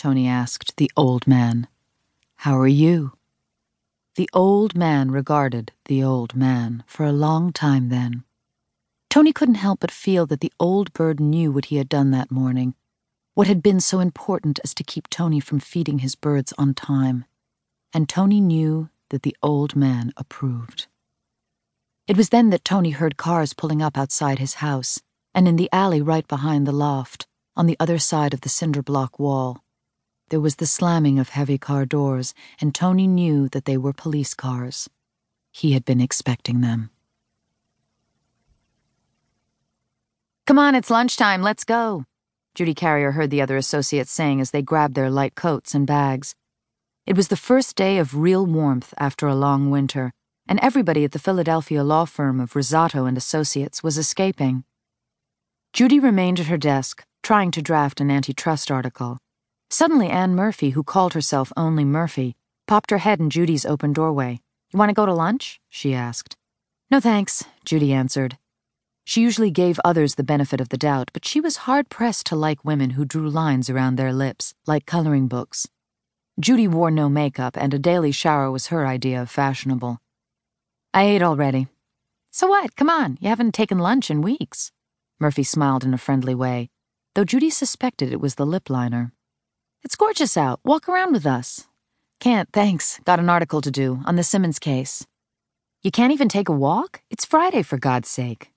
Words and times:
Tony 0.00 0.26
asked 0.26 0.78
the 0.78 0.90
old 0.96 1.26
man. 1.26 1.68
How 2.36 2.58
are 2.58 2.66
you? 2.66 3.18
The 4.14 4.30
old 4.32 4.74
man 4.74 5.10
regarded 5.10 5.72
the 5.84 6.02
old 6.02 6.34
man 6.34 6.84
for 6.86 7.04
a 7.04 7.12
long 7.12 7.52
time 7.52 7.90
then. 7.90 8.24
Tony 9.10 9.34
couldn't 9.34 9.56
help 9.56 9.80
but 9.80 9.90
feel 9.90 10.24
that 10.24 10.40
the 10.40 10.54
old 10.58 10.94
bird 10.94 11.20
knew 11.20 11.52
what 11.52 11.66
he 11.66 11.76
had 11.76 11.90
done 11.90 12.12
that 12.12 12.30
morning, 12.30 12.74
what 13.34 13.46
had 13.46 13.62
been 13.62 13.78
so 13.78 14.00
important 14.00 14.58
as 14.64 14.72
to 14.72 14.82
keep 14.82 15.06
Tony 15.10 15.38
from 15.38 15.60
feeding 15.60 15.98
his 15.98 16.14
birds 16.14 16.54
on 16.56 16.72
time. 16.72 17.26
And 17.92 18.08
Tony 18.08 18.40
knew 18.40 18.88
that 19.10 19.22
the 19.22 19.36
old 19.42 19.76
man 19.76 20.14
approved. 20.16 20.86
It 22.06 22.16
was 22.16 22.30
then 22.30 22.48
that 22.48 22.64
Tony 22.64 22.92
heard 22.92 23.18
cars 23.18 23.52
pulling 23.52 23.82
up 23.82 23.98
outside 23.98 24.38
his 24.38 24.54
house 24.64 25.02
and 25.34 25.46
in 25.46 25.56
the 25.56 25.68
alley 25.74 26.00
right 26.00 26.26
behind 26.26 26.66
the 26.66 26.72
loft, 26.72 27.26
on 27.54 27.66
the 27.66 27.76
other 27.78 27.98
side 27.98 28.32
of 28.32 28.40
the 28.40 28.48
cinder 28.48 28.82
block 28.82 29.18
wall. 29.18 29.62
There 30.30 30.40
was 30.40 30.56
the 30.56 30.66
slamming 30.66 31.18
of 31.18 31.30
heavy 31.30 31.58
car 31.58 31.84
doors, 31.84 32.34
and 32.60 32.74
Tony 32.74 33.06
knew 33.06 33.48
that 33.48 33.64
they 33.64 33.76
were 33.76 33.92
police 33.92 34.32
cars. 34.32 34.88
He 35.50 35.72
had 35.72 35.84
been 35.84 36.00
expecting 36.00 36.60
them. 36.60 36.90
Come 40.46 40.58
on, 40.58 40.74
it's 40.74 40.90
lunchtime, 40.90 41.42
let's 41.42 41.64
go, 41.64 42.04
Judy 42.54 42.74
Carrier 42.74 43.12
heard 43.12 43.30
the 43.30 43.42
other 43.42 43.56
associates 43.56 44.10
saying 44.10 44.40
as 44.40 44.50
they 44.50 44.62
grabbed 44.62 44.94
their 44.94 45.10
light 45.10 45.34
coats 45.34 45.74
and 45.74 45.86
bags. 45.86 46.34
It 47.06 47.16
was 47.16 47.28
the 47.28 47.36
first 47.36 47.76
day 47.76 47.98
of 47.98 48.16
real 48.16 48.46
warmth 48.46 48.92
after 48.98 49.26
a 49.26 49.34
long 49.34 49.70
winter, 49.70 50.12
and 50.46 50.60
everybody 50.60 51.04
at 51.04 51.12
the 51.12 51.18
Philadelphia 51.18 51.82
law 51.82 52.04
firm 52.04 52.40
of 52.40 52.54
Rosato 52.54 53.06
and 53.06 53.16
Associates 53.16 53.82
was 53.82 53.98
escaping. 53.98 54.64
Judy 55.72 55.98
remained 55.98 56.38
at 56.38 56.46
her 56.46 56.58
desk, 56.58 57.02
trying 57.22 57.50
to 57.52 57.62
draft 57.62 58.00
an 58.00 58.10
antitrust 58.10 58.70
article. 58.70 59.18
Suddenly, 59.70 60.08
Anne 60.08 60.34
Murphy, 60.34 60.70
who 60.70 60.82
called 60.82 61.14
herself 61.14 61.52
only 61.56 61.84
Murphy, 61.84 62.34
popped 62.66 62.90
her 62.90 62.98
head 62.98 63.20
in 63.20 63.30
Judy's 63.30 63.64
open 63.64 63.92
doorway. 63.92 64.40
You 64.72 64.78
want 64.78 64.90
to 64.90 64.94
go 64.94 65.06
to 65.06 65.14
lunch? 65.14 65.60
she 65.68 65.94
asked. 65.94 66.36
No 66.90 66.98
thanks, 66.98 67.44
Judy 67.64 67.92
answered. 67.92 68.36
She 69.04 69.22
usually 69.22 69.50
gave 69.50 69.80
others 69.84 70.16
the 70.16 70.24
benefit 70.24 70.60
of 70.60 70.70
the 70.70 70.76
doubt, 70.76 71.10
but 71.12 71.24
she 71.24 71.40
was 71.40 71.68
hard 71.68 71.88
pressed 71.88 72.26
to 72.26 72.36
like 72.36 72.64
women 72.64 72.90
who 72.90 73.04
drew 73.04 73.30
lines 73.30 73.70
around 73.70 73.94
their 73.94 74.12
lips, 74.12 74.54
like 74.66 74.86
coloring 74.86 75.28
books. 75.28 75.68
Judy 76.38 76.66
wore 76.66 76.90
no 76.90 77.08
makeup, 77.08 77.56
and 77.56 77.72
a 77.72 77.78
daily 77.78 78.12
shower 78.12 78.50
was 78.50 78.68
her 78.68 78.86
idea 78.86 79.22
of 79.22 79.30
fashionable. 79.30 80.00
I 80.92 81.04
ate 81.04 81.22
already. 81.22 81.68
So 82.32 82.48
what? 82.48 82.74
Come 82.74 82.90
on, 82.90 83.18
you 83.20 83.28
haven't 83.28 83.54
taken 83.54 83.78
lunch 83.78 84.10
in 84.10 84.22
weeks. 84.22 84.72
Murphy 85.20 85.44
smiled 85.44 85.84
in 85.84 85.94
a 85.94 85.98
friendly 85.98 86.34
way, 86.34 86.70
though 87.14 87.24
Judy 87.24 87.50
suspected 87.50 88.12
it 88.12 88.20
was 88.20 88.34
the 88.34 88.46
lip 88.46 88.68
liner. 88.68 89.12
It's 89.82 89.96
gorgeous 89.96 90.36
out. 90.36 90.60
Walk 90.64 90.88
around 90.88 91.12
with 91.12 91.26
us. 91.26 91.66
Can't, 92.20 92.48
thanks. 92.52 93.00
Got 93.04 93.18
an 93.18 93.30
article 93.30 93.60
to 93.62 93.70
do 93.70 94.00
on 94.04 94.16
the 94.16 94.22
Simmons 94.22 94.58
case. 94.58 95.06
You 95.82 95.90
can't 95.90 96.12
even 96.12 96.28
take 96.28 96.50
a 96.50 96.52
walk? 96.52 97.02
It's 97.08 97.24
Friday, 97.24 97.62
for 97.62 97.78
God's 97.78 98.08
sake. 98.08 98.50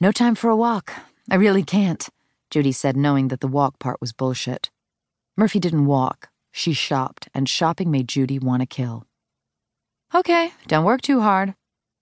No 0.00 0.12
time 0.12 0.34
for 0.34 0.50
a 0.50 0.56
walk. 0.56 0.92
I 1.30 1.36
really 1.36 1.62
can't, 1.62 2.06
Judy 2.50 2.72
said, 2.72 2.96
knowing 2.96 3.28
that 3.28 3.40
the 3.40 3.48
walk 3.48 3.78
part 3.78 4.00
was 4.00 4.12
bullshit. 4.12 4.70
Murphy 5.36 5.58
didn't 5.58 5.86
walk. 5.86 6.28
She 6.52 6.74
shopped, 6.74 7.28
and 7.32 7.48
shopping 7.48 7.90
made 7.90 8.08
Judy 8.08 8.38
want 8.38 8.60
to 8.60 8.66
kill. 8.66 9.06
Okay, 10.14 10.52
don't 10.66 10.84
work 10.84 11.00
too 11.00 11.20
hard. 11.20 11.54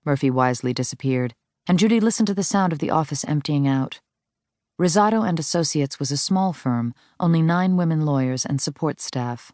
Murphy 0.04 0.30
wisely 0.30 0.72
disappeared, 0.72 1.34
and 1.68 1.78
Judy 1.78 2.00
listened 2.00 2.26
to 2.26 2.34
the 2.34 2.42
sound 2.42 2.72
of 2.72 2.80
the 2.80 2.90
office 2.90 3.24
emptying 3.24 3.68
out. 3.68 4.00
Rosato 4.78 5.28
and 5.28 5.40
Associates 5.40 5.98
was 5.98 6.12
a 6.12 6.16
small 6.16 6.52
firm, 6.52 6.94
only 7.18 7.42
nine 7.42 7.76
women 7.76 8.06
lawyers 8.06 8.46
and 8.46 8.60
support 8.60 9.00
staff. 9.00 9.50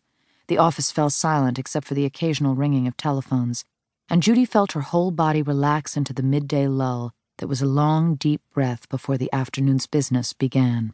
The 0.48 0.58
office 0.58 0.90
fell 0.90 1.08
silent 1.08 1.58
except 1.58 1.86
for 1.86 1.94
the 1.94 2.04
occasional 2.04 2.54
ringing 2.54 2.86
of 2.86 2.94
telephones, 2.98 3.64
and 4.10 4.22
Judy 4.22 4.44
felt 4.44 4.72
her 4.72 4.82
whole 4.82 5.10
body 5.10 5.40
relax 5.40 5.96
into 5.96 6.12
the 6.12 6.22
midday 6.22 6.68
lull 6.68 7.12
that 7.38 7.46
was 7.46 7.62
a 7.62 7.66
long, 7.66 8.16
deep 8.16 8.42
breath 8.52 8.86
before 8.90 9.16
the 9.16 9.32
afternoon's 9.32 9.86
business 9.86 10.34
began. 10.34 10.92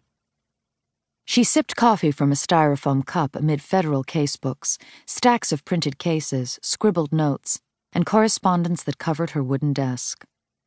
She 1.24 1.42
sipped 1.42 1.74
coffee 1.74 2.12
from 2.12 2.30
a 2.30 2.36
styrofoam 2.36 3.04
cup 3.04 3.34
amid 3.34 3.60
federal 3.60 4.04
casebooks, 4.04 4.78
stacks 5.06 5.50
of 5.50 5.64
printed 5.64 5.98
cases, 5.98 6.60
scribbled 6.62 7.12
notes, 7.12 7.60
and 7.92 8.06
correspondence 8.06 8.84
that 8.84 8.98
covered 8.98 9.30
her 9.30 9.42
wooden 9.42 9.72
desk. 9.72 10.24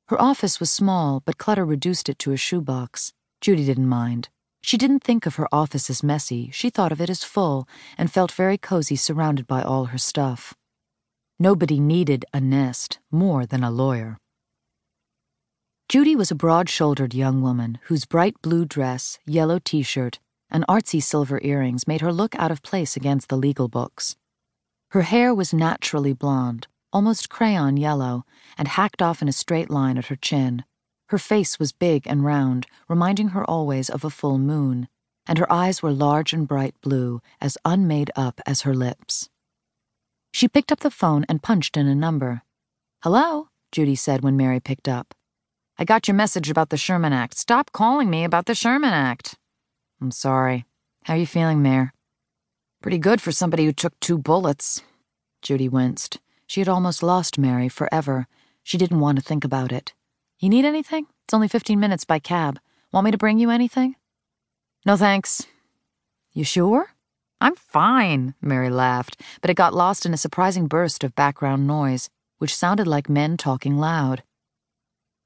Her 0.09 0.21
office 0.21 0.59
was 0.59 0.69
small, 0.69 1.21
but 1.25 1.37
clutter 1.37 1.63
reduced 1.63 2.09
it 2.09 2.19
to 2.19 2.33
a 2.33 2.37
shoebox. 2.37 3.13
Judy 3.43 3.65
didn't 3.65 3.89
mind. 3.89 4.29
She 4.61 4.77
didn't 4.77 5.03
think 5.03 5.25
of 5.25 5.35
her 5.35 5.53
office 5.53 5.89
as 5.89 6.01
messy, 6.01 6.49
she 6.53 6.69
thought 6.69 6.93
of 6.93 7.01
it 7.01 7.09
as 7.09 7.25
full, 7.25 7.67
and 7.97 8.09
felt 8.09 8.31
very 8.31 8.57
cozy 8.57 8.95
surrounded 8.95 9.47
by 9.47 9.61
all 9.61 9.87
her 9.87 9.97
stuff. 9.97 10.53
Nobody 11.37 11.77
needed 11.77 12.23
a 12.33 12.39
nest 12.39 12.99
more 13.11 13.45
than 13.45 13.61
a 13.61 13.69
lawyer. 13.69 14.17
Judy 15.89 16.15
was 16.15 16.31
a 16.31 16.35
broad 16.35 16.69
shouldered 16.69 17.13
young 17.13 17.41
woman 17.41 17.79
whose 17.87 18.05
bright 18.05 18.41
blue 18.41 18.63
dress, 18.63 19.19
yellow 19.25 19.59
t 19.59 19.83
shirt, 19.83 20.19
and 20.49 20.63
artsy 20.69 21.03
silver 21.03 21.41
earrings 21.43 21.85
made 21.85 21.99
her 21.99 22.13
look 22.13 22.35
out 22.35 22.49
of 22.49 22.63
place 22.63 22.95
against 22.95 23.27
the 23.27 23.35
legal 23.35 23.67
books. 23.67 24.15
Her 24.91 25.01
hair 25.01 25.35
was 25.35 25.53
naturally 25.53 26.13
blonde, 26.13 26.67
almost 26.93 27.27
crayon 27.27 27.75
yellow, 27.75 28.23
and 28.57 28.69
hacked 28.69 29.01
off 29.01 29.21
in 29.21 29.27
a 29.27 29.33
straight 29.33 29.69
line 29.69 29.97
at 29.97 30.05
her 30.05 30.15
chin. 30.15 30.63
Her 31.07 31.17
face 31.17 31.59
was 31.59 31.71
big 31.71 32.07
and 32.07 32.23
round, 32.23 32.67
reminding 32.87 33.29
her 33.29 33.43
always 33.43 33.89
of 33.89 34.03
a 34.03 34.09
full 34.09 34.37
moon, 34.37 34.87
and 35.27 35.37
her 35.37 35.51
eyes 35.51 35.81
were 35.81 35.91
large 35.91 36.33
and 36.33 36.47
bright 36.47 36.75
blue, 36.81 37.21
as 37.39 37.57
unmade 37.65 38.11
up 38.15 38.41
as 38.45 38.61
her 38.61 38.73
lips. 38.73 39.29
She 40.31 40.47
picked 40.47 40.71
up 40.71 40.79
the 40.79 40.89
phone 40.89 41.25
and 41.29 41.43
punched 41.43 41.77
in 41.77 41.87
a 41.87 41.95
number. 41.95 42.41
Hello, 43.03 43.49
Judy 43.71 43.95
said 43.95 44.23
when 44.23 44.37
Mary 44.37 44.59
picked 44.59 44.87
up. 44.87 45.13
I 45.77 45.85
got 45.85 46.07
your 46.07 46.15
message 46.15 46.49
about 46.49 46.69
the 46.69 46.77
Sherman 46.77 47.13
Act. 47.13 47.37
Stop 47.37 47.71
calling 47.71 48.09
me 48.09 48.23
about 48.23 48.45
the 48.45 48.55
Sherman 48.55 48.93
Act. 48.93 49.35
I'm 50.01 50.11
sorry. 50.11 50.65
How 51.05 51.13
are 51.13 51.17
you 51.17 51.27
feeling, 51.27 51.61
Mayor? 51.61 51.93
Pretty 52.81 52.97
good 52.97 53.21
for 53.21 53.31
somebody 53.31 53.65
who 53.65 53.73
took 53.73 53.99
two 53.99 54.17
bullets. 54.17 54.81
Judy 55.41 55.69
winced. 55.69 56.19
She 56.47 56.61
had 56.61 56.69
almost 56.69 57.03
lost 57.03 57.37
Mary 57.37 57.69
forever. 57.69 58.27
She 58.63 58.77
didn't 58.77 58.99
want 58.99 59.17
to 59.17 59.23
think 59.23 59.43
about 59.43 59.71
it. 59.71 59.93
You 60.43 60.49
need 60.49 60.65
anything? 60.65 61.07
It's 61.23 61.33
only 61.33 61.47
15 61.47 61.79
minutes 61.79 62.03
by 62.03 62.19
cab. 62.19 62.59
Want 62.91 63.05
me 63.05 63.11
to 63.11 63.17
bring 63.17 63.39
you 63.39 63.49
anything? 63.49 63.95
No 64.85 64.97
thanks. 64.97 65.47
You 66.33 66.43
sure? 66.43 66.87
I'm 67.39 67.55
fine, 67.55 68.35
Mary 68.41 68.69
laughed, 68.69 69.21
but 69.39 69.49
it 69.49 69.53
got 69.53 69.73
lost 69.73 70.05
in 70.05 70.13
a 70.13 70.17
surprising 70.17 70.67
burst 70.67 71.01
of 71.05 71.15
background 71.15 71.65
noise, 71.65 72.09
which 72.39 72.57
sounded 72.57 72.87
like 72.87 73.07
men 73.07 73.37
talking 73.37 73.77
loud. 73.77 74.21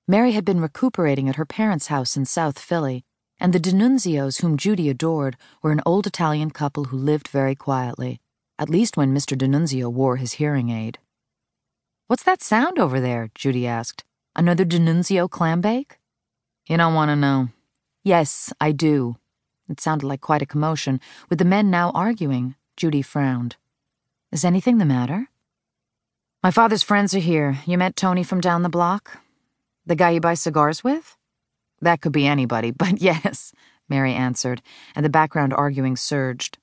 Mary 0.07 0.33
had 0.33 0.45
been 0.45 0.61
recuperating 0.61 1.27
at 1.27 1.37
her 1.37 1.47
parents' 1.47 1.87
house 1.87 2.15
in 2.15 2.23
South 2.23 2.59
Philly, 2.59 3.03
and 3.39 3.53
the 3.53 3.59
DiNunzios, 3.59 4.41
whom 4.41 4.55
Judy 4.55 4.87
adored, 4.87 5.35
were 5.63 5.71
an 5.71 5.81
old 5.83 6.05
Italian 6.05 6.51
couple 6.51 6.83
who 6.83 6.95
lived 6.97 7.27
very 7.29 7.55
quietly, 7.55 8.21
at 8.59 8.69
least 8.69 8.97
when 8.97 9.15
Mr. 9.15 9.35
DiNunzio 9.35 9.91
wore 9.91 10.17
his 10.17 10.33
hearing 10.33 10.69
aid. 10.69 10.99
What's 12.05 12.21
that 12.21 12.43
sound 12.43 12.77
over 12.77 12.99
there? 12.99 13.31
Judy 13.33 13.65
asked. 13.65 14.03
Another 14.37 14.65
DiNunzio 14.65 15.27
clam 15.27 15.61
bake? 15.61 15.97
You 16.67 16.77
don't 16.77 16.93
want 16.93 17.09
to 17.09 17.15
know. 17.15 17.49
Yes, 18.03 18.53
I 18.61 18.71
do. 18.71 19.17
It 19.67 19.81
sounded 19.81 20.05
like 20.05 20.21
quite 20.21 20.43
a 20.43 20.45
commotion, 20.45 21.01
with 21.27 21.39
the 21.39 21.45
men 21.45 21.71
now 21.71 21.89
arguing. 21.95 22.53
Judy 22.75 23.01
frowned. 23.01 23.55
Is 24.31 24.45
anything 24.45 24.77
the 24.77 24.85
matter? 24.85 25.29
My 26.43 26.51
father's 26.51 26.83
friends 26.83 27.15
are 27.15 27.19
here. 27.19 27.57
You 27.65 27.79
met 27.79 27.95
Tony 27.95 28.21
from 28.21 28.39
down 28.39 28.61
the 28.61 28.69
block? 28.69 29.17
The 29.87 29.95
guy 29.95 30.11
you 30.11 30.21
buy 30.21 30.35
cigars 30.35 30.83
with? 30.83 31.17
That 31.81 32.01
could 32.01 32.11
be 32.11 32.27
anybody, 32.27 32.69
but 32.69 33.01
yes, 33.01 33.53
Mary 33.89 34.13
answered, 34.13 34.61
and 34.95 35.03
the 35.03 35.09
background 35.09 35.51
arguing 35.51 35.95
surged. 35.95 36.59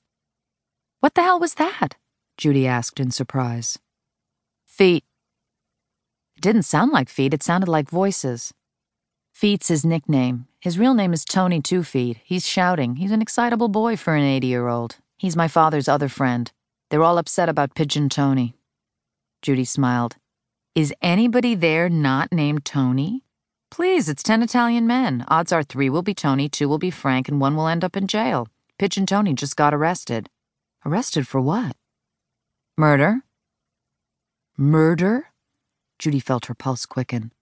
What 1.00 1.14
the 1.14 1.22
hell 1.22 1.40
was 1.40 1.54
that? 1.54 1.96
Judy 2.38 2.68
asked 2.68 3.00
in 3.00 3.10
surprise. 3.10 3.80
Feet, 4.64 5.04
it 6.36 6.40
didn't 6.40 6.62
sound 6.62 6.92
like 6.92 7.08
feet, 7.08 7.34
it 7.34 7.42
sounded 7.42 7.68
like 7.68 7.88
voices. 7.90 8.52
Feet's 9.32 9.68
his 9.68 9.84
nickname. 9.84 10.46
His 10.60 10.78
real 10.78 10.94
name 10.94 11.12
is 11.12 11.24
Tony 11.24 11.60
Two 11.60 11.82
Feet. 11.82 12.18
He's 12.24 12.46
shouting. 12.46 12.96
He's 12.96 13.10
an 13.10 13.20
excitable 13.20 13.68
boy 13.68 13.96
for 13.96 14.14
an 14.14 14.22
80 14.22 14.46
year 14.46 14.68
old. 14.68 14.96
He's 15.18 15.36
my 15.36 15.48
father's 15.48 15.88
other 15.88 16.08
friend. 16.08 16.50
They're 16.88 17.02
all 17.02 17.18
upset 17.18 17.48
about 17.48 17.74
Pigeon 17.74 18.08
Tony. 18.08 18.54
Judy 19.42 19.64
smiled. 19.64 20.16
Is 20.74 20.94
anybody 21.02 21.54
there 21.54 21.88
not 21.88 22.32
named 22.32 22.64
Tony? 22.64 23.24
Please, 23.70 24.08
it's 24.08 24.22
ten 24.22 24.42
Italian 24.42 24.86
men. 24.86 25.24
Odds 25.28 25.52
are 25.52 25.62
three 25.62 25.90
will 25.90 26.02
be 26.02 26.14
Tony, 26.14 26.48
two 26.48 26.68
will 26.68 26.78
be 26.78 26.90
Frank, 26.90 27.28
and 27.28 27.40
one 27.40 27.56
will 27.56 27.66
end 27.66 27.84
up 27.84 27.96
in 27.96 28.06
jail. 28.06 28.46
Pigeon 28.78 29.04
Tony 29.04 29.34
just 29.34 29.56
got 29.56 29.74
arrested. 29.74 30.30
Arrested 30.86 31.26
for 31.26 31.40
what? 31.40 31.76
Murder. 32.76 33.22
Murder? 34.56 35.33
Judy 35.98 36.20
felt 36.20 36.46
her 36.46 36.54
pulse 36.54 36.86
quicken. 36.86 37.32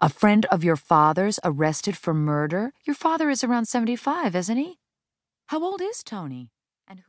A 0.00 0.08
friend 0.08 0.44
of 0.46 0.62
your 0.62 0.76
father's 0.76 1.40
arrested 1.42 1.96
for 1.96 2.12
murder? 2.12 2.72
Your 2.84 2.94
father 2.94 3.30
is 3.30 3.42
around 3.42 3.66
75, 3.66 4.36
isn't 4.36 4.56
he? 4.56 4.78
How 5.46 5.62
old 5.62 5.80
is 5.80 6.02
Tony? 6.02 6.50
And 6.86 6.98
who? 7.00 7.04